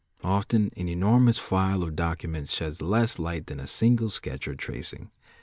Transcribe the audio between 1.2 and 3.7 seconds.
file of documents sheds less light than a